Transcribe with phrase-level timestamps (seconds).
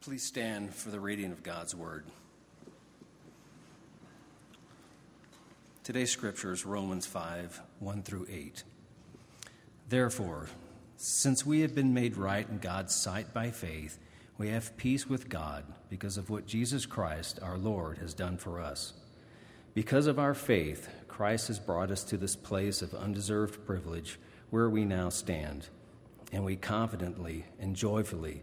[0.00, 2.04] Please stand for the reading of God's Word.
[5.82, 8.62] Today's scripture is Romans 5 1 through 8.
[9.88, 10.48] Therefore,
[10.96, 13.98] since we have been made right in God's sight by faith,
[14.38, 18.60] we have peace with God because of what Jesus Christ, our Lord, has done for
[18.60, 18.92] us.
[19.74, 24.18] Because of our faith, Christ has brought us to this place of undeserved privilege
[24.50, 25.68] where we now stand,
[26.32, 28.42] and we confidently and joyfully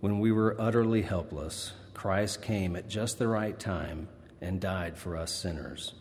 [0.00, 4.08] When we were utterly helpless, Christ came at just the right time
[4.40, 5.92] and died for us sinners.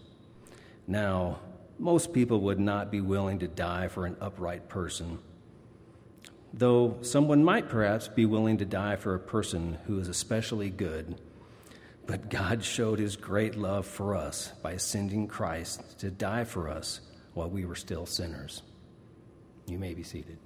[0.87, 1.39] Now,
[1.77, 5.19] most people would not be willing to die for an upright person,
[6.53, 11.19] though someone might perhaps be willing to die for a person who is especially good.
[12.05, 17.01] But God showed his great love for us by sending Christ to die for us
[17.33, 18.61] while we were still sinners.
[19.67, 20.37] You may be seated.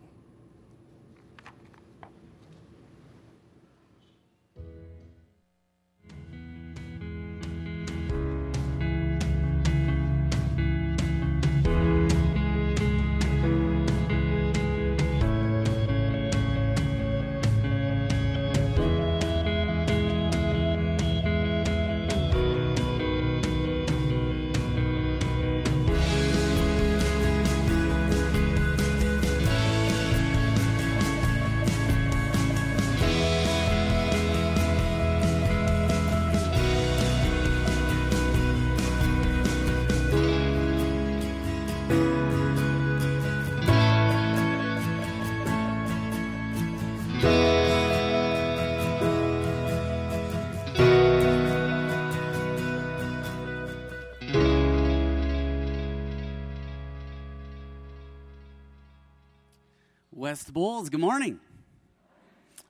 [60.16, 61.40] West Bulls, good morning.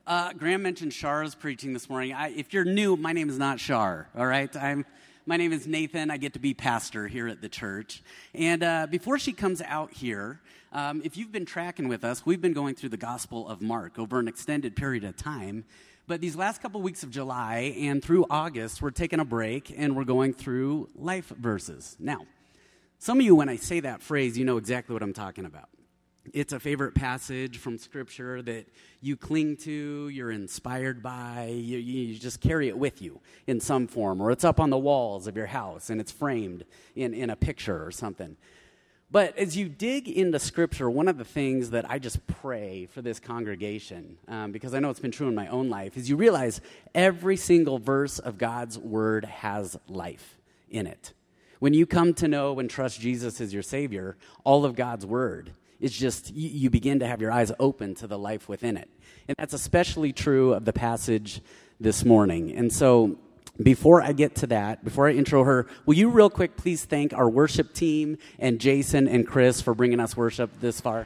[0.07, 2.13] Uh, Graham mentioned Shar's preaching this morning.
[2.13, 4.55] I, if you're new, my name is not Shar, all right?
[4.55, 4.85] I'm,
[5.25, 6.09] my name is Nathan.
[6.09, 8.01] I get to be pastor here at the church.
[8.33, 10.39] And uh, before she comes out here,
[10.71, 13.99] um, if you've been tracking with us, we've been going through the Gospel of Mark
[13.99, 15.65] over an extended period of time.
[16.07, 19.97] But these last couple weeks of July and through August, we're taking a break and
[19.97, 21.97] we're going through life verses.
[21.99, 22.25] Now,
[22.99, 25.67] some of you, when I say that phrase, you know exactly what I'm talking about
[26.31, 28.67] it's a favorite passage from Scripture that
[29.01, 33.87] you cling to, you're inspired by, you, you, just carry it with you in some
[33.87, 36.63] form, or it's up on the walls of your house and it's framed
[36.95, 38.37] in, in a picture or something.
[39.11, 43.01] But as you dig into Scripture, one of the things that I just pray for
[43.01, 46.15] this congregation, um, because I know it's been true in my own life, is you
[46.15, 46.61] realize
[46.95, 51.13] every single verse of God's Word has life in it.
[51.59, 55.51] When you come to know and trust Jesus as your Savior, all of God's Word
[55.83, 58.89] is just you, you begin to have your eyes open to the life within it.
[59.27, 61.41] And that's especially true of the passage
[61.79, 62.55] this morning.
[62.55, 63.17] And so,
[63.61, 67.13] before I get to that, before I intro her, will you real quick please thank
[67.13, 71.05] our worship team and Jason and Chris for bringing us worship this far?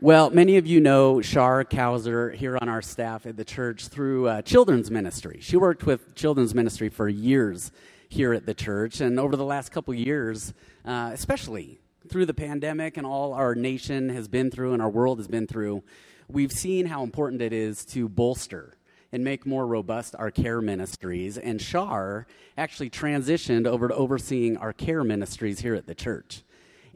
[0.00, 4.28] Well, many of you know Shar Kauser here on our staff at the church through
[4.28, 5.38] uh, children's ministry.
[5.40, 7.72] She worked with children's ministry for years
[8.14, 9.00] here at the church.
[9.00, 10.54] And over the last couple years,
[10.84, 15.18] uh, especially through the pandemic and all our nation has been through and our world
[15.18, 15.82] has been through,
[16.28, 18.78] we've seen how important it is to bolster
[19.10, 21.36] and make more robust our care ministries.
[21.36, 22.26] And Shar
[22.56, 26.42] actually transitioned over to overseeing our care ministries here at the church.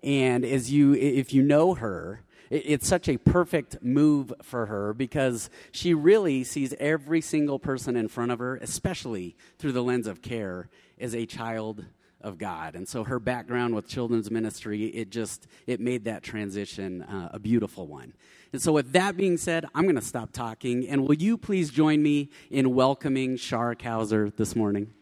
[0.05, 5.51] And as you, if you know her, it's such a perfect move for her because
[5.71, 10.23] she really sees every single person in front of her, especially through the lens of
[10.23, 10.69] care,
[11.01, 11.85] as a child
[12.21, 12.75] of God.
[12.75, 17.39] And so her background with children's ministry, it just it made that transition uh, a
[17.39, 18.13] beautiful one.
[18.53, 21.71] And so with that being said, I'm going to stop talking and will you please
[21.71, 24.93] join me in welcoming Shar Kauser this morning?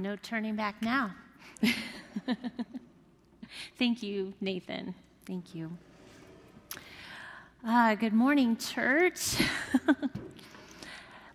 [0.00, 1.12] No turning back now.
[3.78, 4.94] Thank you, Nathan.
[5.28, 5.76] Thank you.
[7.64, 9.36] Uh, good morning, church.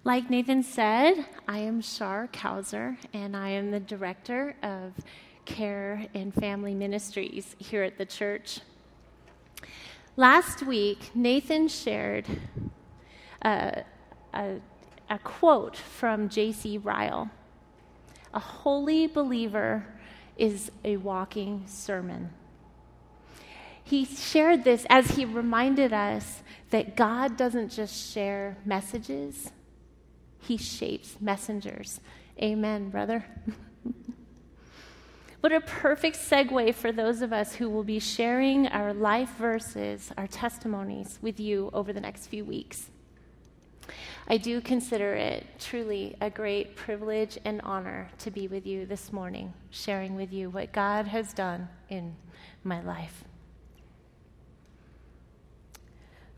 [0.05, 4.91] Like Nathan said, I am Shar Kauser, and I am the director of
[5.45, 8.59] care and family ministries here at the church.
[10.17, 12.25] Last week, Nathan shared
[13.43, 13.85] a,
[14.33, 14.55] a,
[15.09, 16.79] a quote from J.C.
[16.79, 17.29] Ryle
[18.33, 19.85] A holy believer
[20.35, 22.29] is a walking sermon.
[23.83, 29.51] He shared this as he reminded us that God doesn't just share messages
[30.43, 31.99] he shapes messengers.
[32.41, 33.25] Amen, brother.
[35.39, 40.11] what a perfect segue for those of us who will be sharing our life verses,
[40.17, 42.89] our testimonies with you over the next few weeks.
[44.27, 49.11] I do consider it truly a great privilege and honor to be with you this
[49.11, 52.15] morning, sharing with you what God has done in
[52.63, 53.25] my life.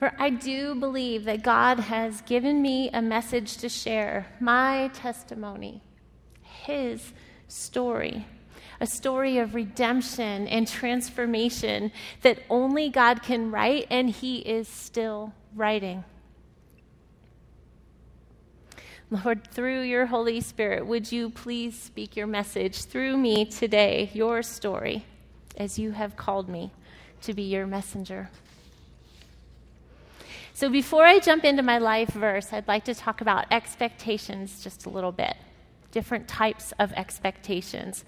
[0.05, 5.81] For I do believe that God has given me a message to share my testimony,
[6.43, 7.11] His
[7.47, 8.27] story,
[8.79, 11.91] a story of redemption and transformation
[12.21, 16.03] that only God can write, and He is still writing.
[19.09, 24.43] Lord, through your Holy Spirit, would you please speak your message through me today, your
[24.43, 25.03] story,
[25.57, 26.71] as you have called me
[27.23, 28.29] to be your messenger.
[30.55, 34.85] So, before I jump into my life verse, I'd like to talk about expectations just
[34.85, 35.35] a little bit,
[35.91, 38.05] different types of expectations.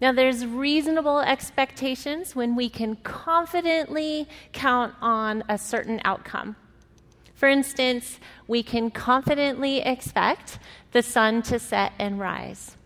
[0.00, 6.54] Now, there's reasonable expectations when we can confidently count on a certain outcome.
[7.34, 10.60] For instance, we can confidently expect
[10.92, 12.76] the sun to set and rise.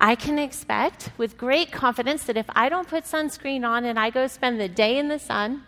[0.00, 4.10] I can expect with great confidence that if I don't put sunscreen on and I
[4.10, 5.62] go spend the day in the sun,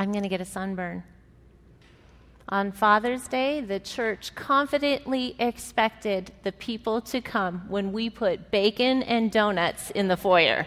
[0.00, 1.02] I'm going to get a sunburn.
[2.48, 9.02] On Father's Day, the church confidently expected the people to come when we put bacon
[9.02, 10.66] and donuts in the foyer.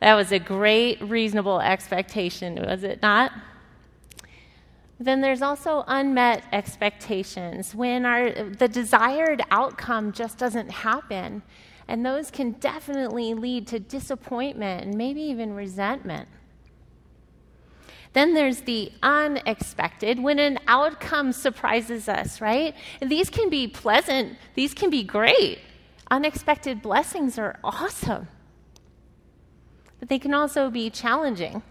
[0.00, 3.32] That was a great, reasonable expectation, was it not?
[5.00, 11.40] Then there's also unmet expectations when our, the desired outcome just doesn't happen.
[11.88, 16.28] And those can definitely lead to disappointment and maybe even resentment.
[18.12, 22.74] Then there's the unexpected, when an outcome surprises us, right?
[23.00, 25.58] And these can be pleasant, these can be great.
[26.10, 28.28] Unexpected blessings are awesome,
[30.00, 31.62] but they can also be challenging.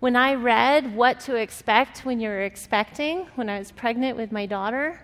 [0.00, 4.46] When I read what to expect when you're expecting, when I was pregnant with my
[4.46, 5.00] daughter,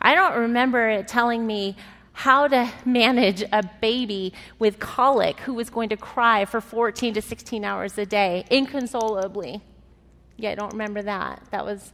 [0.00, 1.76] I don't remember it telling me
[2.12, 7.22] how to manage a baby with colic who was going to cry for 14 to
[7.22, 9.62] 16 hours a day inconsolably.
[10.36, 11.42] Yeah, I don't remember that.
[11.50, 11.92] That was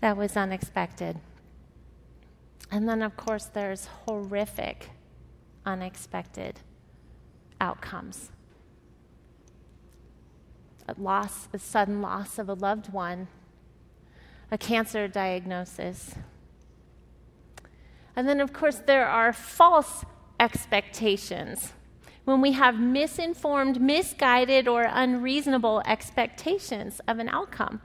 [0.00, 1.18] that was unexpected.
[2.70, 4.90] And then of course there's horrific
[5.64, 6.60] unexpected
[7.60, 8.30] outcomes.
[10.88, 13.26] A loss, a sudden loss of a loved one,
[14.50, 16.14] a cancer diagnosis.
[18.14, 20.04] And then, of course, there are false
[20.40, 21.72] expectations
[22.26, 27.80] when we have misinformed, misguided, or unreasonable expectations of an outcome.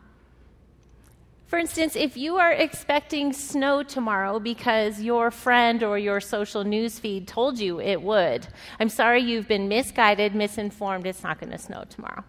[1.46, 6.98] For instance, if you are expecting snow tomorrow because your friend or your social news
[6.98, 8.48] feed told you it would,
[8.80, 11.06] I'm sorry you've been misguided, misinformed.
[11.06, 12.24] It's not going to snow tomorrow.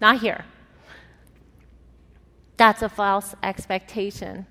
[0.00, 0.46] Not here.
[2.56, 4.46] That's a false expectation.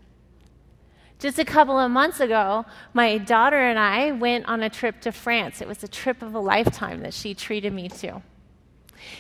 [1.20, 5.12] Just a couple of months ago, my daughter and I went on a trip to
[5.12, 5.62] France.
[5.62, 8.22] It was a trip of a lifetime that she treated me to.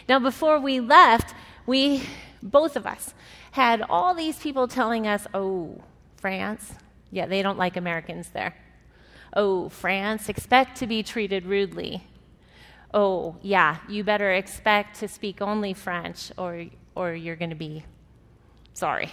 [0.07, 2.03] Now, before we left, we,
[2.41, 3.13] both of us,
[3.51, 5.81] had all these people telling us, oh,
[6.15, 6.73] France,
[7.11, 8.55] yeah, they don't like Americans there.
[9.33, 12.05] Oh, France, expect to be treated rudely.
[12.93, 16.65] Oh, yeah, you better expect to speak only French or,
[16.95, 17.83] or you're going to be
[18.73, 19.11] sorry.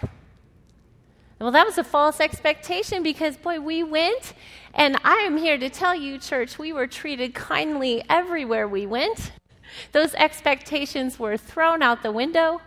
[1.38, 4.32] Well, that was a false expectation because, boy, we went,
[4.72, 9.32] and I am here to tell you, church, we were treated kindly everywhere we went.
[9.92, 12.62] Those expectations were thrown out the window,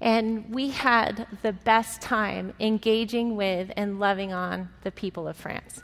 [0.00, 5.80] and we had the best time engaging with and loving on the people of France.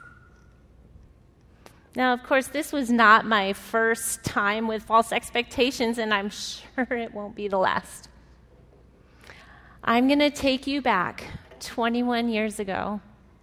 [1.95, 6.89] Now, of course, this was not my first time with false expectations, and I'm sure
[6.91, 8.09] it won't be the last.
[9.85, 11.25] I'm going to take you back
[11.65, 13.01] 21 years ago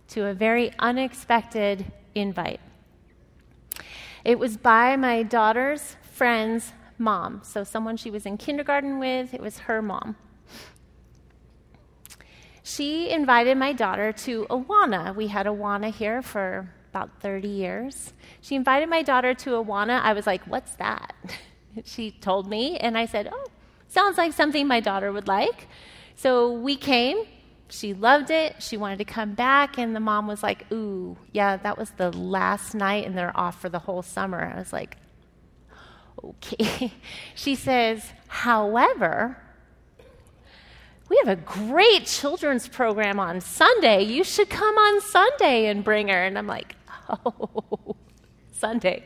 [0.09, 2.59] to a very unexpected invite.
[4.23, 9.41] It was by my daughter's friend's mom, so someone she was in kindergarten with, it
[9.41, 10.15] was her mom.
[12.63, 15.15] she invited my daughter to Awana.
[15.15, 18.13] We had Awana here for about 30 years.
[18.41, 20.01] She invited my daughter to Awana.
[20.01, 21.15] I was like, What's that?
[21.85, 23.47] she told me, and I said, Oh,
[23.87, 25.67] sounds like something my daughter would like.
[26.15, 27.25] So we came.
[27.71, 28.61] She loved it.
[28.61, 32.11] She wanted to come back, and the mom was like, Ooh, yeah, that was the
[32.11, 34.51] last night, and they're off for the whole summer.
[34.53, 34.97] I was like,
[36.23, 36.93] Okay.
[37.35, 39.37] she says, However,
[41.09, 44.03] we have a great children's program on Sunday.
[44.03, 46.23] You should come on Sunday and bring her.
[46.23, 46.75] And I'm like,
[47.09, 47.95] oh,
[48.61, 49.03] Sunday.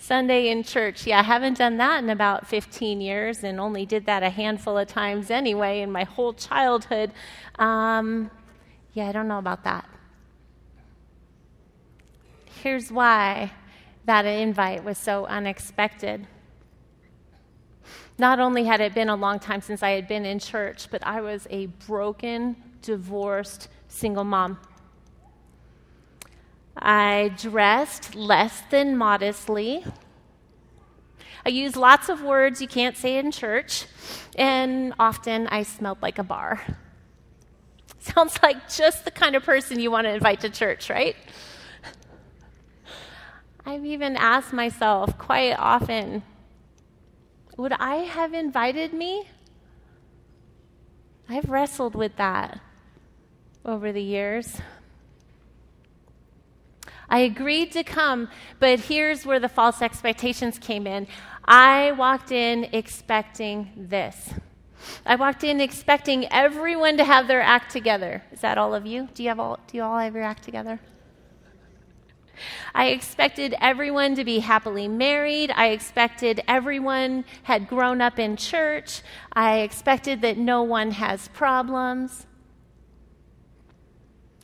[0.00, 1.06] Sunday in church.
[1.06, 4.76] Yeah, I haven't done that in about 15 years and only did that a handful
[4.76, 7.12] of times anyway in my whole childhood.
[7.60, 8.32] Um,
[8.94, 9.88] yeah, I don't know about that.
[12.62, 13.52] Here's why
[14.06, 16.26] that invite was so unexpected.
[18.18, 21.06] Not only had it been a long time since I had been in church, but
[21.06, 24.58] I was a broken, divorced single mom.
[26.76, 29.84] I dressed less than modestly.
[31.44, 33.86] I used lots of words you can't say in church,
[34.36, 36.60] and often I smelled like a bar.
[37.98, 41.16] Sounds like just the kind of person you want to invite to church, right?
[43.64, 46.22] I've even asked myself quite often
[47.56, 49.26] would I have invited me?
[51.26, 52.60] I've wrestled with that
[53.64, 54.60] over the years.
[57.08, 61.06] I agreed to come, but here's where the false expectations came in.
[61.44, 64.34] I walked in expecting this.
[65.04, 68.22] I walked in expecting everyone to have their act together.
[68.32, 69.08] Is that all of you?
[69.14, 70.80] Do you have all do you all have your act together?
[72.74, 75.50] I expected everyone to be happily married.
[75.50, 79.02] I expected everyone had grown up in church.
[79.32, 82.26] I expected that no one has problems.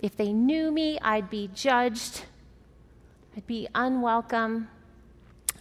[0.01, 2.25] If they knew me, I'd be judged.
[3.37, 4.69] I'd be unwelcome.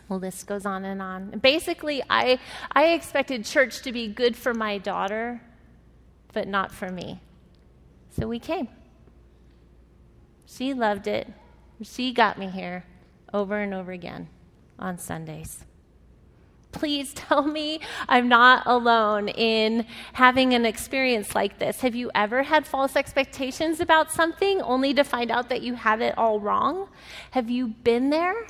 [0.09, 1.39] The list goes on and on.
[1.39, 2.39] Basically, I,
[2.73, 5.41] I expected church to be good for my daughter,
[6.33, 7.21] but not for me.
[8.09, 8.67] So we came.
[10.45, 11.31] She loved it.
[11.81, 12.83] She got me here
[13.33, 14.27] over and over again
[14.77, 15.63] on Sundays.
[16.71, 21.81] Please tell me I'm not alone in having an experience like this.
[21.81, 26.01] Have you ever had false expectations about something only to find out that you had
[26.01, 26.89] it all wrong?
[27.31, 28.47] Have you been there?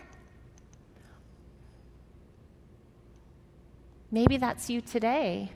[4.12, 5.52] Maybe that's you today.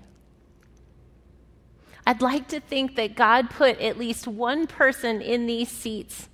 [2.07, 6.29] I'd like to think that God put at least one person in these seats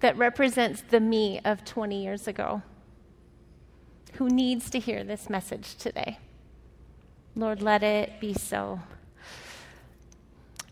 [0.00, 2.62] that represents the me of 20 years ago
[4.20, 6.18] who needs to hear this message today.
[7.34, 8.80] Lord, let it be so.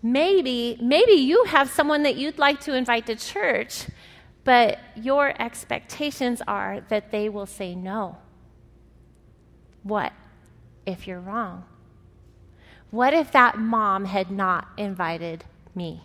[0.03, 3.87] Maybe, maybe you have someone that you'd like to invite to church,
[4.45, 8.19] but your expectations are that they will say no.
[9.83, 10.13] What
[10.85, 11.65] if you're wrong?
[12.91, 16.03] What if that mom had not invited me?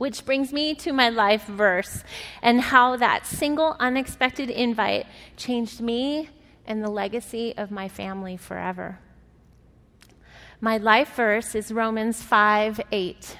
[0.00, 2.04] Which brings me to my life verse
[2.40, 5.04] and how that single unexpected invite
[5.36, 6.30] changed me
[6.64, 8.98] and the legacy of my family forever.
[10.58, 13.38] My life verse is Romans 5 8.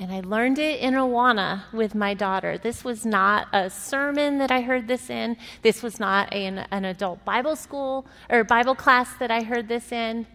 [0.00, 2.58] And I learned it in Awana with my daughter.
[2.58, 5.36] This was not a sermon that I heard this in.
[5.62, 9.92] This was not an, an adult Bible school or Bible class that I heard this
[9.92, 10.26] in.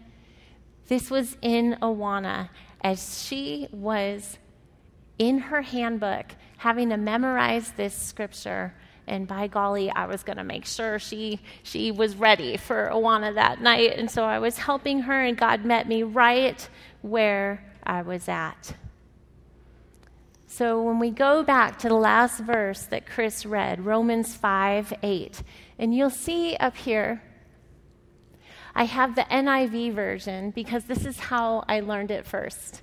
[0.88, 2.48] This was in Awana
[2.82, 4.38] as she was
[5.18, 8.74] in her handbook having to memorize this scripture.
[9.06, 13.34] And by golly i was going to make sure she she was ready for awana
[13.34, 13.94] that night.
[13.96, 16.68] And so i was helping her and god met me right
[17.02, 18.74] where i was at.
[20.46, 25.42] So when we go back to the last verse that chris read romans 5 8
[25.78, 27.22] and you'll see up here
[28.74, 32.82] I have the NIV version because this is how I learned it first.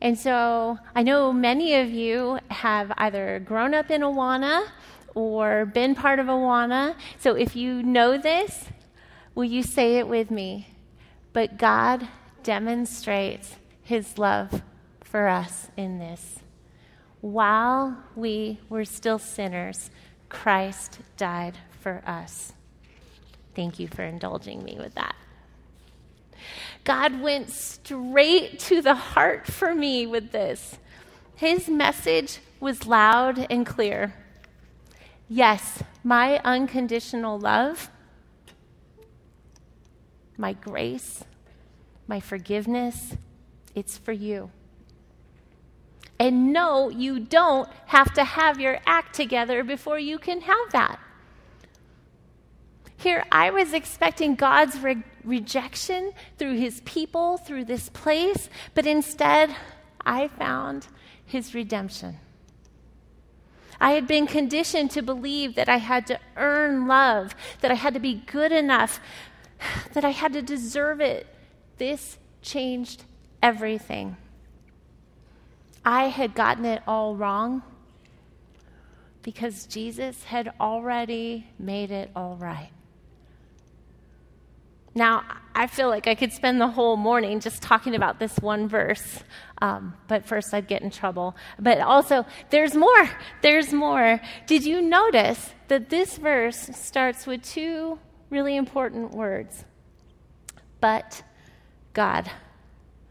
[0.00, 4.66] And so I know many of you have either grown up in Awana
[5.14, 6.94] or been part of Awana.
[7.18, 8.66] So if you know this,
[9.34, 10.68] will you say it with me?
[11.32, 12.06] But God
[12.42, 14.62] demonstrates his love
[15.02, 16.40] for us in this.
[17.20, 19.90] While we were still sinners,
[20.28, 22.52] Christ died for us.
[23.56, 25.16] Thank you for indulging me with that.
[26.84, 30.78] God went straight to the heart for me with this.
[31.34, 34.14] His message was loud and clear.
[35.28, 37.90] Yes, my unconditional love,
[40.36, 41.24] my grace,
[42.06, 43.16] my forgiveness,
[43.74, 44.50] it's for you.
[46.20, 51.00] And no, you don't have to have your act together before you can have that.
[52.98, 59.54] Here, I was expecting God's re- rejection through his people, through this place, but instead,
[60.04, 60.86] I found
[61.24, 62.18] his redemption.
[63.78, 67.92] I had been conditioned to believe that I had to earn love, that I had
[67.94, 69.00] to be good enough,
[69.92, 71.26] that I had to deserve it.
[71.76, 73.04] This changed
[73.42, 74.16] everything.
[75.84, 77.62] I had gotten it all wrong
[79.22, 82.70] because Jesus had already made it all right.
[84.96, 85.24] Now,
[85.54, 89.22] I feel like I could spend the whole morning just talking about this one verse,
[89.60, 91.36] um, but first I'd get in trouble.
[91.58, 93.10] But also, there's more.
[93.42, 94.18] There's more.
[94.46, 97.98] Did you notice that this verse starts with two
[98.30, 99.66] really important words?
[100.80, 101.22] But
[101.92, 102.30] God.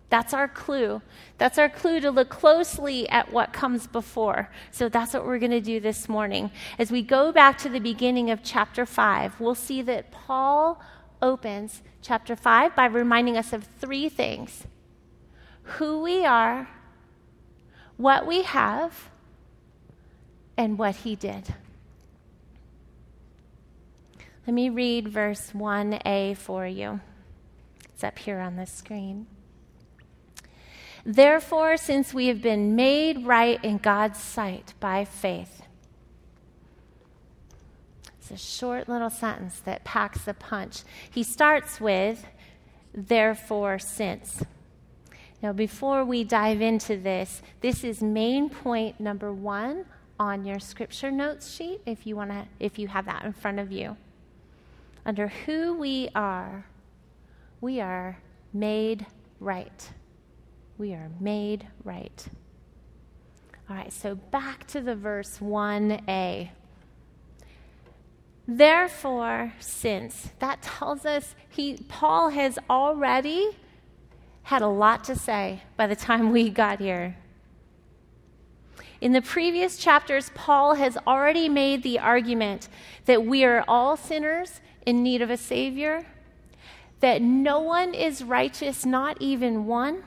[0.10, 1.02] That's our clue.
[1.38, 4.50] That's our clue to look closely at what comes before.
[4.72, 6.52] So that's what we're going to do this morning.
[6.80, 10.80] As we go back to the beginning of chapter 5, we'll see that Paul
[11.22, 14.66] opens chapter 5 by reminding us of three things
[15.64, 16.70] who we are,
[17.98, 19.10] what we have,
[20.58, 21.54] and what he did.
[24.46, 27.00] Let me read verse 1a for you.
[27.94, 29.26] It's up here on the screen.
[31.04, 35.62] Therefore, since we have been made right in God's sight by faith,
[38.32, 40.82] it's a short little sentence that packs a punch.
[41.12, 42.26] He starts with,
[42.92, 44.44] therefore, since.
[45.44, 49.86] Now, before we dive into this, this is main point number one
[50.20, 53.60] on your scripture notes sheet if you want to if you have that in front
[53.60, 53.98] of you
[55.06, 56.66] under who we are
[57.60, 58.18] we are
[58.54, 59.06] made
[59.42, 59.92] right
[60.78, 62.28] we are made right
[63.70, 66.50] all right so back to the verse 1a
[68.48, 73.58] Therefore, since that tells us he Paul has already
[74.44, 77.18] had a lot to say by the time we got here.
[79.02, 82.70] In the previous chapters, Paul has already made the argument
[83.06, 86.06] that we are all sinners in need of a Savior,
[87.00, 90.04] that no one is righteous, not even one,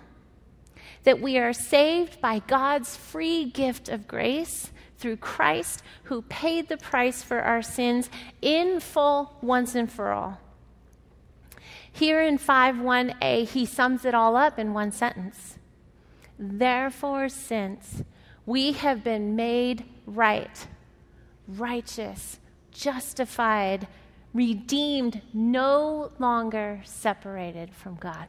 [1.03, 6.77] that we are saved by God's free gift of grace, through Christ who paid the
[6.77, 8.11] price for our sins
[8.43, 10.41] in full once and for all.
[11.91, 15.59] Here in 5:1a he sums it all up in one sentence.
[16.39, 18.03] Therefore since
[18.47, 20.67] we have been made right,
[21.47, 22.39] righteous,
[22.71, 23.87] justified,
[24.33, 28.29] redeemed, no longer separated from God.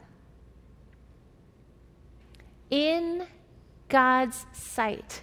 [2.70, 3.26] In
[3.88, 5.22] God's sight,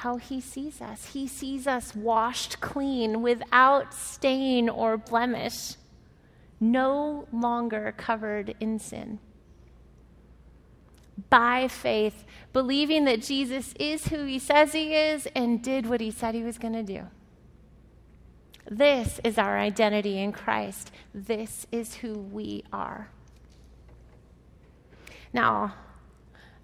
[0.00, 1.12] how he sees us.
[1.12, 5.74] He sees us washed clean without stain or blemish,
[6.58, 9.18] no longer covered in sin.
[11.28, 16.10] By faith, believing that Jesus is who he says he is and did what he
[16.10, 17.02] said he was going to do.
[18.70, 20.90] This is our identity in Christ.
[21.12, 23.10] This is who we are.
[25.34, 25.74] Now,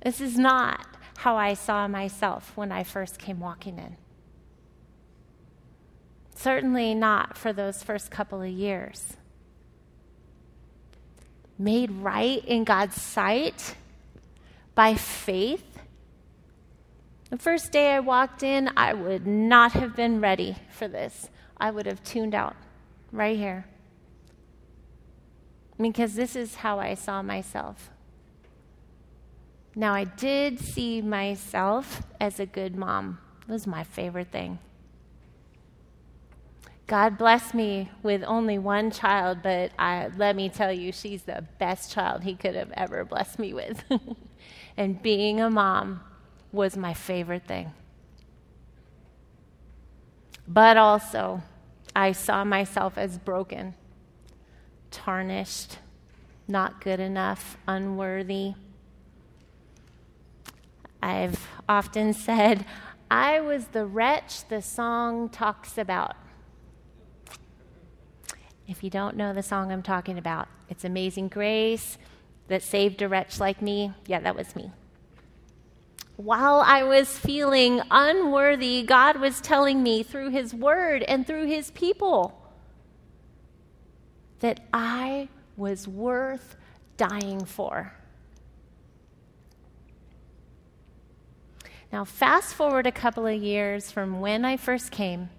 [0.03, 0.87] this is not
[1.17, 3.97] how I saw myself when I first came walking in.
[6.35, 9.17] Certainly not for those first couple of years.
[11.59, 13.75] Made right in God's sight
[14.75, 15.65] by faith.
[17.31, 21.29] The first day I walked in, I would not have been ready for this.
[21.57, 22.55] I would have tuned out
[23.11, 23.67] right here.
[25.79, 27.91] Because this is how I saw myself.
[29.79, 33.19] Now, I did see myself as a good mom.
[33.47, 34.59] It was my favorite thing.
[36.87, 41.45] God blessed me with only one child, but I, let me tell you, she's the
[41.59, 43.85] best child He could have ever blessed me with.
[44.79, 46.01] and being a mom
[46.53, 47.73] was my favorite thing.
[50.49, 51.43] But also,
[51.95, 53.75] I saw myself as broken,
[54.91, 55.79] tarnished,
[56.49, 58.55] not good enough, unworthy.
[61.07, 62.65] I've often said,
[63.09, 66.17] I was the wretch the song talks about.
[68.67, 71.97] If you don't know the song I'm talking about, it's Amazing Grace
[72.49, 73.93] that saved a wretch like me.
[74.09, 74.73] Yeah, that was me.
[76.17, 81.71] While I was feeling unworthy, God was telling me through His Word and through His
[81.71, 82.37] people
[84.41, 86.57] that I was worth
[86.97, 87.95] dying for.
[91.93, 95.31] Now, fast forward a couple of years from when I first came.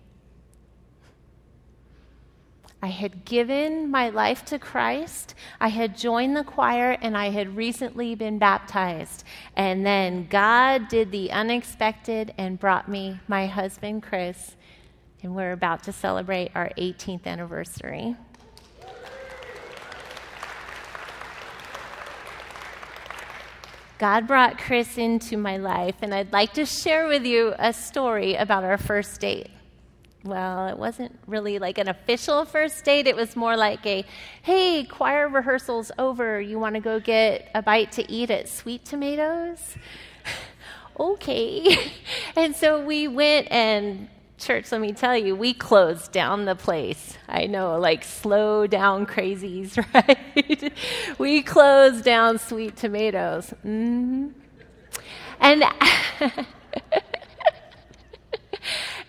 [2.81, 5.33] I had given my life to Christ.
[5.59, 9.23] I had joined the choir and I had recently been baptized.
[9.55, 14.55] And then God did the unexpected and brought me my husband, Chris.
[15.23, 18.15] And we're about to celebrate our 18th anniversary.
[23.97, 28.35] God brought Chris into my life, and I'd like to share with you a story
[28.35, 29.49] about our first date.
[30.23, 33.07] Well, it wasn't really like an official first date.
[33.07, 34.05] It was more like a,
[34.43, 36.39] hey, choir rehearsal's over.
[36.39, 39.75] You want to go get a bite to eat at Sweet Tomatoes?
[40.99, 41.91] okay.
[42.35, 47.17] and so we went and church, let me tell you, we closed down the place.
[47.27, 50.73] I know, like slow down crazies, right?
[51.17, 53.53] we closed down sweet tomatoes.
[53.65, 54.27] Mm-hmm.
[55.39, 55.63] And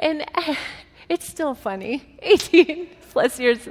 [0.01, 0.25] and
[1.09, 2.19] it's still funny.
[2.23, 3.69] 18 plus years.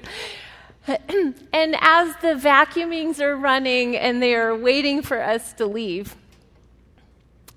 [0.88, 6.16] and as the vacuumings are running and they are waiting for us to leave,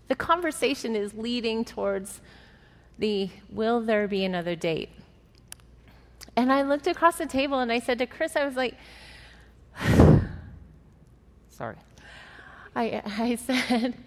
[0.09, 2.21] the conversation is leading towards
[3.01, 4.91] the will there be another date?
[6.37, 8.77] And I looked across the table and I said to Chris, I was like,
[11.51, 11.77] sorry.
[12.77, 13.95] I, I said,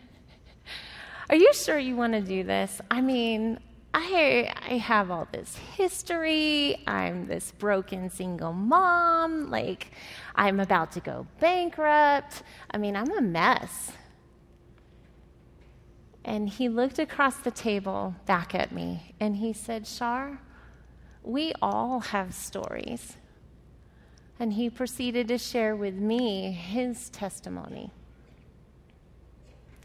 [1.29, 2.81] Are you sure you want to do this?
[2.91, 3.59] I mean,
[3.93, 6.83] I, I have all this history.
[6.87, 9.49] I'm this broken single mom.
[9.49, 9.91] Like,
[10.35, 12.43] I'm about to go bankrupt.
[12.71, 13.91] I mean, I'm a mess.
[16.25, 20.39] And he looked across the table back at me and he said, Shar,
[21.21, 23.17] we all have stories.
[24.39, 27.91] And he proceeded to share with me his testimony.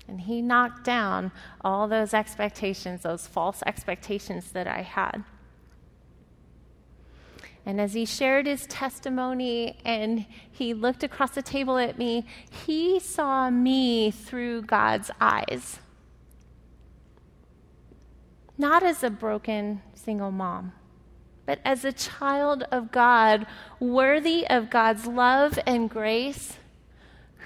[0.06, 5.24] And he knocked down all those expectations, those false expectations that I had.
[7.66, 12.24] And as he shared his testimony and he looked across the table at me,
[12.64, 15.78] he saw me through God's eyes
[18.58, 20.72] not as a broken single mom,
[21.46, 23.46] but as a child of God,
[23.78, 26.58] worthy of God's love and grace,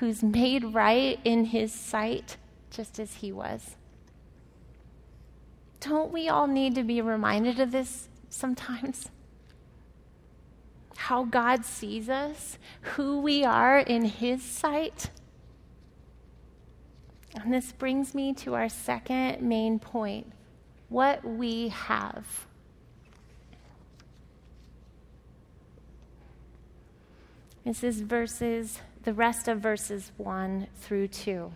[0.00, 2.38] who's made right in his sight
[2.70, 3.76] just as he was.
[5.80, 9.10] Don't we all need to be reminded of this sometimes?
[10.96, 15.10] How God sees us, who we are in his sight.
[17.34, 20.32] And this brings me to our second main point
[20.92, 22.46] what we have.
[27.64, 31.52] This is verses, the rest of verses 1 through 2.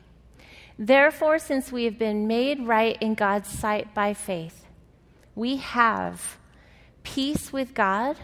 [0.78, 4.66] Therefore, since we have been made right in God's sight by faith,
[5.34, 6.38] we have
[7.02, 8.16] peace with God.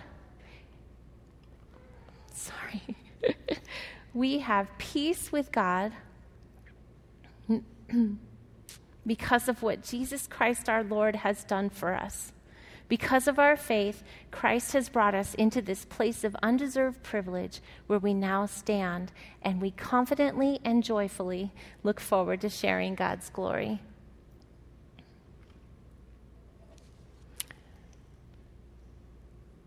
[2.32, 2.96] Sorry.
[4.14, 5.92] we have peace with God
[9.06, 12.32] because of what Jesus Christ our Lord has done for us.
[12.88, 17.98] Because of our faith, Christ has brought us into this place of undeserved privilege where
[17.98, 23.80] we now stand, and we confidently and joyfully look forward to sharing God's glory.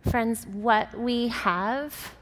[0.04, 2.14] Friends, what we have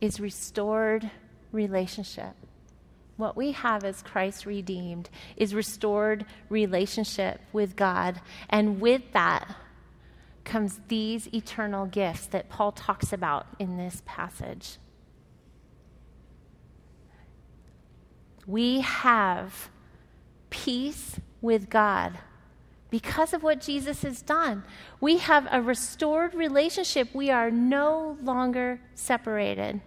[0.00, 1.08] is restored
[1.52, 2.34] relationship.
[3.16, 8.20] What we have as Christ redeemed is restored relationship with God.
[8.48, 9.56] And with that
[10.42, 14.78] comes these eternal gifts that Paul talks about in this passage.
[18.46, 19.70] We have
[20.50, 22.18] peace with God
[22.90, 24.64] because of what Jesus has done.
[25.00, 27.08] We have a restored relationship.
[27.14, 29.80] We are no longer separated.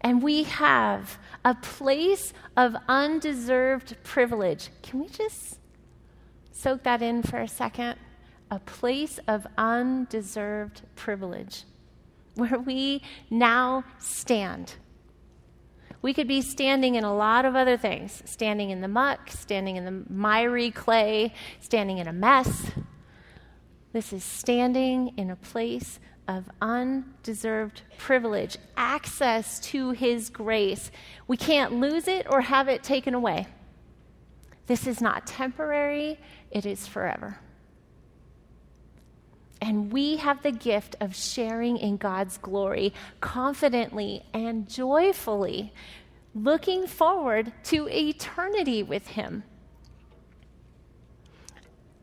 [0.00, 4.70] And we have a place of undeserved privilege.
[4.82, 5.58] Can we just
[6.52, 7.96] soak that in for a second?
[8.50, 11.64] A place of undeserved privilege
[12.34, 14.74] where we now stand.
[16.00, 19.76] We could be standing in a lot of other things standing in the muck, standing
[19.76, 22.70] in the miry clay, standing in a mess.
[23.92, 30.90] This is standing in a place of undeserved privilege, access to His grace.
[31.26, 33.46] We can't lose it or have it taken away.
[34.66, 37.38] This is not temporary, it is forever.
[39.60, 45.72] And we have the gift of sharing in God's glory confidently and joyfully,
[46.34, 49.42] looking forward to eternity with Him.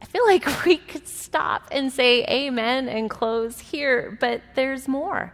[0.06, 5.34] I feel like we could stop and say amen and close here, but there's more.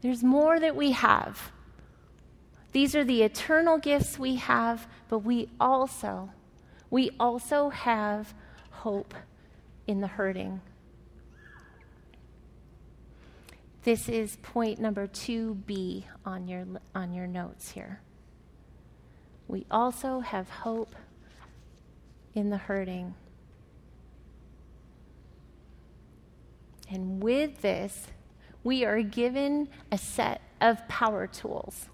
[0.00, 1.50] There's more that we have.
[2.70, 6.30] These are the eternal gifts we have, but we also
[6.90, 8.32] we also have
[8.70, 9.14] hope
[9.88, 10.60] in the hurting.
[13.82, 18.00] This is point number 2B on your, on your notes here.
[19.48, 20.94] We also have hope
[22.32, 23.16] in the hurting.
[26.90, 28.08] And with this,
[28.62, 31.88] we are given a set of power tools.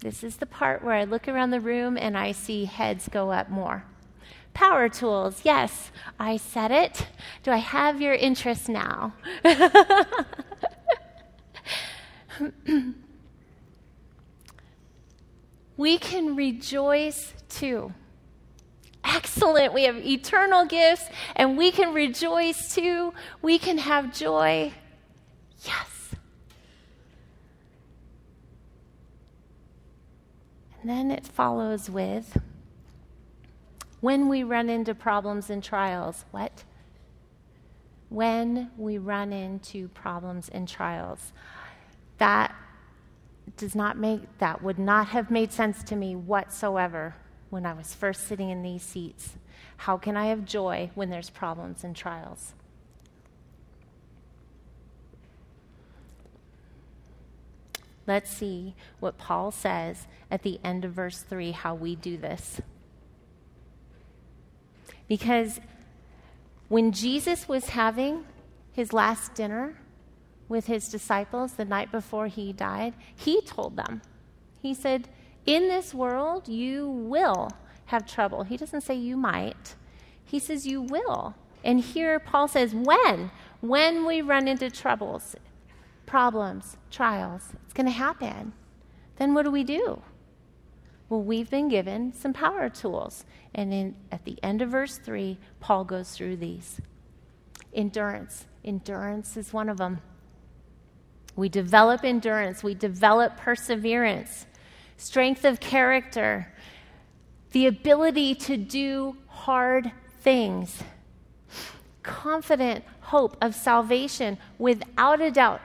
[0.00, 3.30] This is the part where I look around the room and I see heads go
[3.32, 3.84] up more.
[4.54, 7.06] Power tools, yes, I said it.
[7.42, 9.12] Do I have your interest now?
[15.76, 17.92] we can rejoice too.
[19.36, 19.72] Excellent.
[19.72, 21.04] We have eternal gifts
[21.36, 23.14] and we can rejoice too.
[23.42, 24.72] We can have joy.
[25.64, 26.14] Yes.
[30.80, 32.38] And then it follows with
[34.00, 36.64] when we run into problems and trials, what?
[38.08, 41.32] When we run into problems and trials.
[42.18, 42.54] That
[43.56, 47.14] does not make, that would not have made sense to me whatsoever
[47.50, 49.34] when I was first sitting in these seats.
[49.78, 52.54] How can I have joy when there's problems and trials?
[58.06, 62.60] Let's see what Paul says at the end of verse 3 how we do this.
[65.06, 65.60] Because
[66.68, 68.24] when Jesus was having
[68.72, 69.76] his last dinner
[70.48, 74.02] with his disciples the night before he died, he told them,
[74.60, 75.08] He said,
[75.46, 77.50] In this world, you will
[77.86, 78.44] have trouble.
[78.44, 79.74] He doesn't say you might,
[80.24, 81.34] he says you will.
[81.64, 83.30] And here Paul says, When?
[83.60, 85.36] When we run into troubles,
[86.06, 88.52] problems, trials, it's going to happen.
[89.16, 90.02] Then what do we do?
[91.10, 93.26] Well, we've been given some power tools.
[93.54, 96.80] And in, at the end of verse 3, Paul goes through these.
[97.74, 98.46] Endurance.
[98.64, 100.00] Endurance is one of them.
[101.36, 104.46] We develop endurance, we develop perseverance,
[105.00, 106.52] strength of character,
[107.52, 110.82] the ability to do hard things,
[112.02, 115.62] confident hope of salvation without a doubt.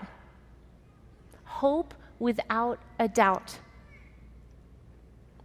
[1.44, 3.60] Hope without a doubt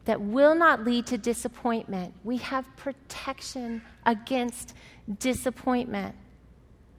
[0.05, 2.15] that will not lead to disappointment.
[2.23, 4.75] We have protection against
[5.19, 6.15] disappointment.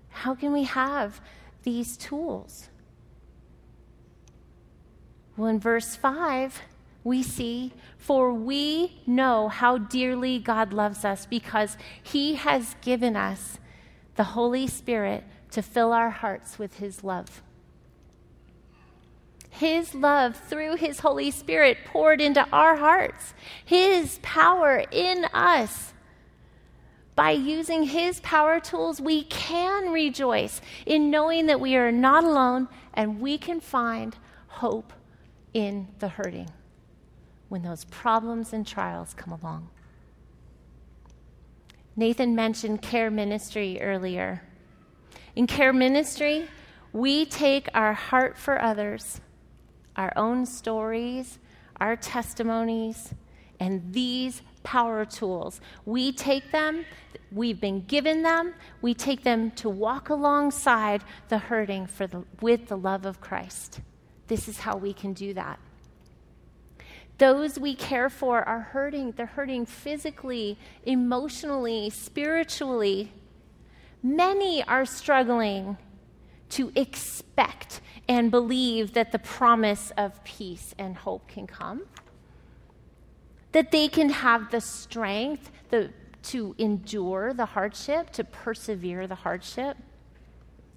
[0.10, 1.22] How can we have
[1.64, 2.68] these tools?
[5.38, 6.62] Well, in verse 5,
[7.04, 13.60] we see, For we know how dearly God loves us because he has given us
[14.16, 17.42] the Holy Spirit to fill our hearts with his love.
[19.50, 23.34] His love through His Holy Spirit poured into our hearts,
[23.66, 25.94] His power in us.
[27.16, 32.70] By using His power tools, we can rejoice in knowing that we are not alone
[32.94, 34.16] and we can find
[34.48, 34.94] hope
[35.54, 36.50] in the hurting
[37.52, 39.70] when those problems and trials come along.
[41.98, 44.42] Nathan mentioned care ministry earlier.
[45.36, 46.48] In care ministry,
[46.94, 49.20] we take our heart for others
[49.98, 51.38] our own stories,
[51.82, 53.14] our testimonies,
[53.60, 55.60] and these power tools.
[55.86, 56.86] We take them,
[57.34, 62.78] we've been given them, we take them to walk alongside the hurting the, with the
[62.78, 63.82] love of Christ.
[64.28, 65.60] This is how we can do that.
[67.18, 69.12] Those we care for are hurting.
[69.12, 73.12] They're hurting physically, emotionally, spiritually.
[74.02, 75.78] Many are struggling
[76.50, 81.84] to expect and believe that the promise of peace and hope can come.
[83.52, 85.92] That they can have the strength the,
[86.24, 89.78] to endure the hardship, to persevere the hardship.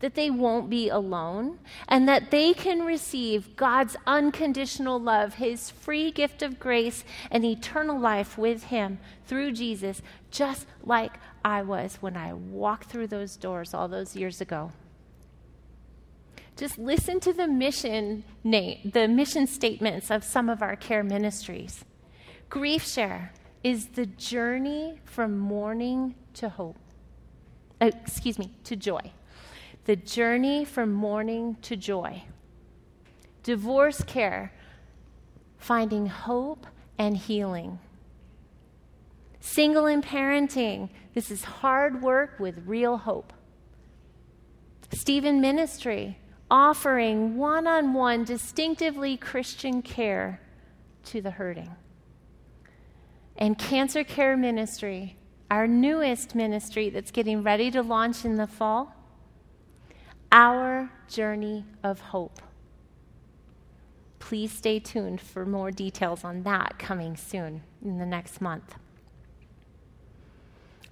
[0.05, 6.11] That they won't be alone, and that they can receive God's unconditional love, His free
[6.11, 12.19] gift of grace, and eternal life with Him through Jesus, just like I was when
[12.19, 14.73] I walked through those doors all those years ago.
[16.55, 21.83] Just listen to the mission name, the mission statements of some of our care ministries.
[22.51, 26.77] Grief share is the journey from mourning to hope.
[27.81, 29.13] uh, excuse me, to joy.
[29.85, 32.25] The journey from mourning to joy.
[33.43, 34.53] Divorce care,
[35.59, 36.67] finding hope
[36.99, 37.79] and healing.
[39.41, 43.33] Single and parenting, this is hard work with real hope.
[44.91, 46.19] Stephen Ministry,
[46.51, 50.41] offering one on one, distinctively Christian care
[51.05, 51.75] to the hurting.
[53.37, 55.19] And Cancer Care Ministry,
[55.51, 58.94] our newest ministry that's getting ready to launch in the fall,
[60.35, 62.43] our journey of hope.
[64.19, 68.75] Please stay tuned for more details on that coming soon in the next month.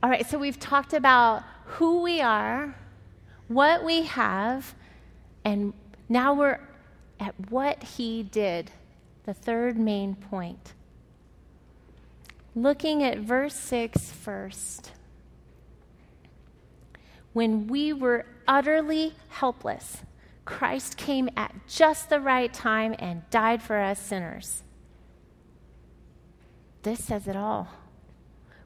[0.00, 2.76] All right, so we've talked about who we are,
[3.48, 4.76] what we have,
[5.44, 5.72] and
[6.09, 6.61] now we're
[7.18, 8.70] at what he did,
[9.24, 10.72] the third main point.
[12.55, 14.92] Looking at verse 6 first.
[17.33, 19.98] When we were utterly helpless,
[20.44, 24.62] Christ came at just the right time and died for us sinners.
[26.83, 27.68] This says it all.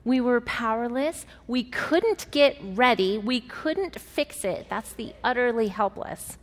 [0.04, 1.26] We were powerless.
[1.46, 3.18] We couldn't get ready.
[3.18, 4.68] We couldn't fix it.
[4.70, 6.38] That's the utterly helpless.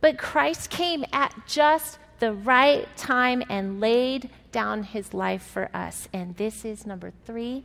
[0.00, 6.08] But Christ came at just the right time and laid down his life for us.
[6.12, 7.64] And this is number three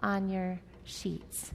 [0.00, 1.52] on your sheets.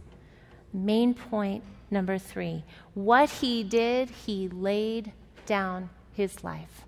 [0.73, 2.63] Main point number three.
[2.93, 5.11] What he did, he laid
[5.45, 6.85] down his life.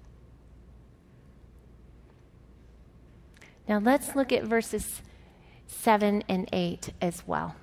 [3.67, 5.01] Now let's look at verses
[5.67, 7.55] 7 and 8 as well.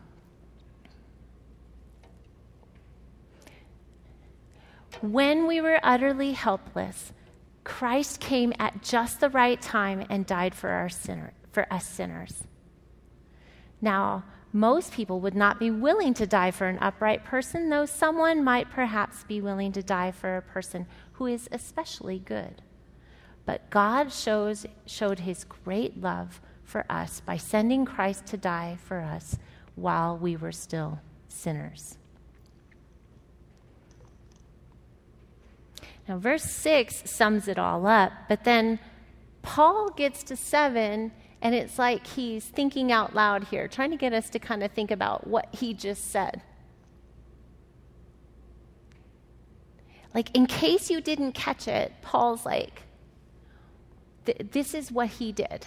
[5.00, 7.12] When we were utterly helpless,
[7.64, 12.44] Christ came at just the right time and died for, our sinner, for us sinners.
[13.80, 18.42] Now, most people would not be willing to die for an upright person, though someone
[18.42, 22.62] might perhaps be willing to die for a person who is especially good.
[23.46, 29.00] But God shows, showed his great love for us by sending Christ to die for
[29.00, 29.38] us
[29.76, 31.96] while we were still sinners.
[36.08, 38.80] Now, verse 6 sums it all up, but then
[39.42, 44.12] Paul gets to 7, and it's like he's thinking out loud here, trying to get
[44.12, 46.42] us to kind of think about what he just said.
[50.14, 52.82] Like, in case you didn't catch it, Paul's like,
[54.24, 55.66] this is what he did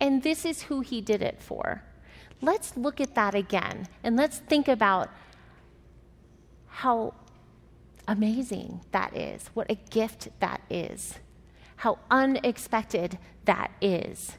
[0.00, 1.82] and this is who he did it for.
[2.40, 5.10] Let's look at that again and let's think about
[6.66, 7.14] how
[8.08, 11.18] amazing that is, what a gift that is,
[11.76, 14.32] how unexpected that is.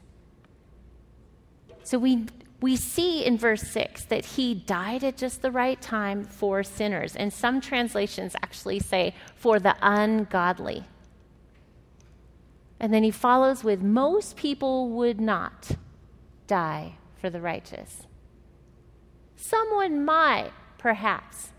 [1.83, 2.25] So we,
[2.61, 7.15] we see in verse 6 that he died at just the right time for sinners.
[7.15, 10.85] And some translations actually say for the ungodly.
[12.79, 15.71] And then he follows with most people would not
[16.47, 18.07] die for the righteous.
[19.35, 21.51] Someone might, perhaps,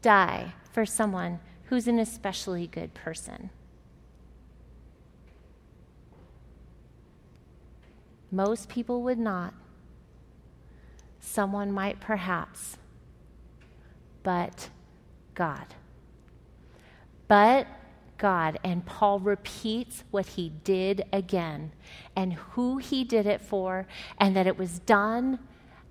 [0.00, 3.50] die for someone who's an especially good person.
[8.32, 9.52] Most people would not.
[11.20, 12.78] Someone might perhaps.
[14.22, 14.70] But
[15.34, 15.66] God.
[17.28, 17.66] But
[18.16, 18.58] God.
[18.64, 21.72] And Paul repeats what he did again
[22.16, 23.86] and who he did it for,
[24.18, 25.38] and that it was done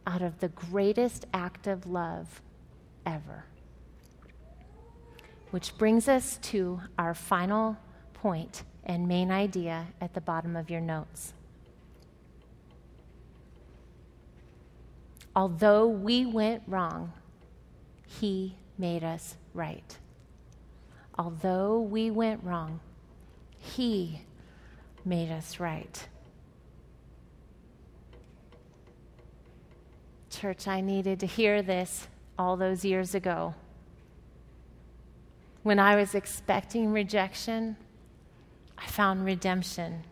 [0.07, 2.41] out of the greatest act of love
[3.05, 3.45] ever.
[5.51, 7.77] Which brings us to our final
[8.13, 11.33] point and main idea at the bottom of your notes.
[15.35, 17.13] Although we went wrong,
[18.05, 19.97] he made us right
[21.21, 22.79] although we went wrong,
[23.59, 24.21] He
[25.05, 26.07] made us right.
[30.31, 32.07] Church, I needed to hear this
[32.39, 33.53] all those years ago.
[35.61, 37.75] When I was expecting rejection,
[38.79, 40.03] I found redemption.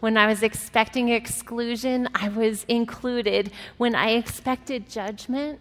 [0.00, 3.52] When I was expecting exclusion, I was included.
[3.76, 5.60] When I expected judgment,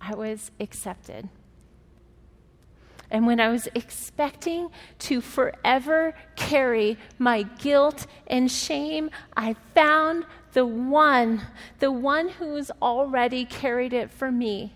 [0.00, 1.28] I was accepted.
[3.10, 4.70] And when I was expecting
[5.00, 11.42] to forever carry my guilt and shame, I found the one,
[11.78, 14.72] the one who's already carried it for me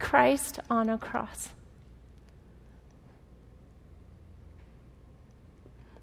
[0.00, 1.50] Christ on a cross.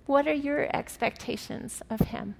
[0.08, 2.36] What are your expectations of him?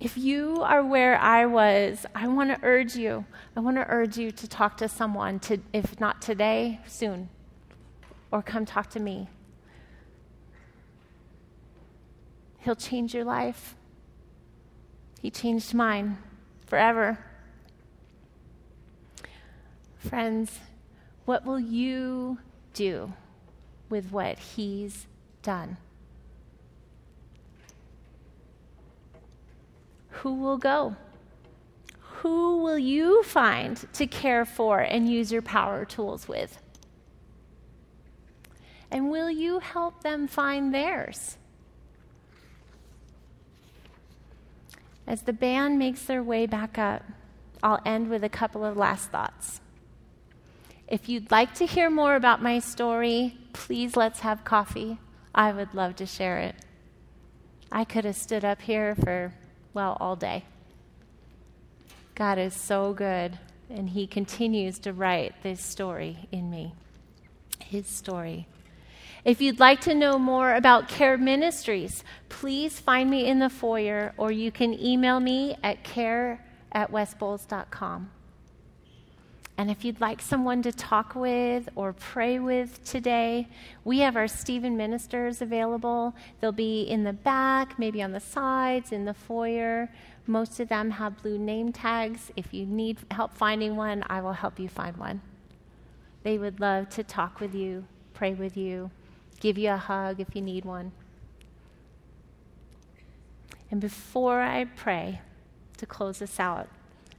[0.00, 3.24] If you are where I was, I want to urge you.
[3.56, 7.28] I want to urge you to talk to someone, to, if not today, soon.
[8.32, 9.28] Or come talk to me.
[12.58, 13.76] He'll change your life.
[15.20, 16.18] He changed mine
[16.66, 17.24] forever.
[19.98, 20.58] Friends,
[21.26, 22.38] what will you
[22.74, 23.12] do
[23.88, 25.06] with what He's
[25.42, 25.76] done?
[30.10, 30.96] Who will go?
[31.98, 36.58] Who will you find to care for and use your power tools with?
[38.90, 41.38] And will you help them find theirs?
[45.06, 47.02] As the band makes their way back up,
[47.62, 49.60] I'll end with a couple of last thoughts.
[50.86, 54.98] If you'd like to hear more about my story, please let's have coffee.
[55.34, 56.54] I would love to share it.
[57.70, 59.32] I could have stood up here for,
[59.72, 60.44] well, all day.
[62.14, 63.38] God is so good,
[63.70, 66.74] and He continues to write this story in me.
[67.60, 68.46] His story.
[69.24, 74.12] If you'd like to know more about Care Ministries, please find me in the foyer
[74.16, 78.10] or you can email me at care at westbowles.com.
[79.62, 83.46] And if you'd like someone to talk with or pray with today,
[83.84, 86.16] we have our Stephen ministers available.
[86.40, 89.88] They'll be in the back, maybe on the sides, in the foyer.
[90.26, 92.32] Most of them have blue name tags.
[92.34, 95.20] If you need help finding one, I will help you find one.
[96.24, 97.84] They would love to talk with you,
[98.14, 98.90] pray with you,
[99.38, 100.90] give you a hug if you need one.
[103.70, 105.20] And before I pray
[105.76, 106.68] to close this out,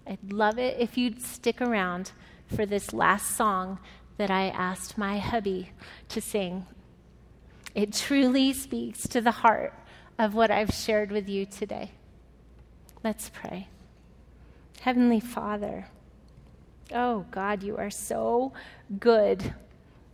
[0.06, 2.12] I'd love it if you'd stick around
[2.56, 3.80] for this last song
[4.18, 5.72] that I asked my hubby
[6.10, 6.68] to sing.
[7.74, 9.74] It truly speaks to the heart
[10.20, 11.92] of what I've shared with you today.
[13.04, 13.68] Let's pray.
[14.82, 15.88] Heavenly Father,
[16.94, 18.54] oh God, you are so
[19.00, 19.54] good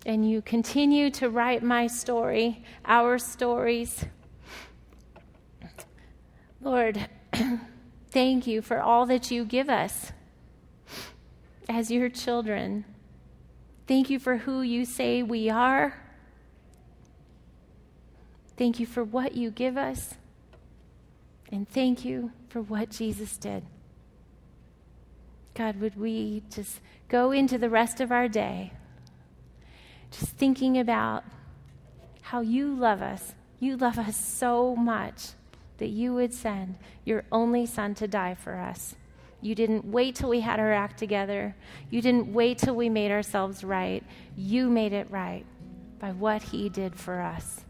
[0.06, 4.06] and you continue to write my story, our stories.
[6.62, 7.10] Lord,
[8.12, 10.14] thank you for all that you give us
[11.70, 12.84] as your children.
[13.88, 16.02] Thank you for who you say we are.
[18.58, 20.16] Thank you for what you give us.
[21.52, 23.64] And thank you for what Jesus did.
[25.54, 28.74] God, would we just go into the rest of our day
[30.12, 31.24] just thinking about
[32.22, 33.34] how you love us.
[33.60, 35.30] You love us so much
[35.78, 38.96] that you would send your only son to die for us.
[39.42, 41.56] You didn't wait till we had our act together.
[41.90, 44.04] You didn't wait till we made ourselves right.
[44.36, 45.46] You made it right
[46.00, 47.66] by what he did for us.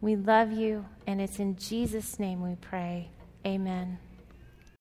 [0.00, 3.10] We love you, and it's in Jesus' name we pray.
[3.46, 3.98] Amen.